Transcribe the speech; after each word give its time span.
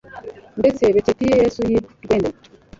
ndetse 0.59 0.83
bekeyite 0.95 1.23
Yesu 1.35 1.59
y’i 1.69 1.77
Rwende. 2.03 2.29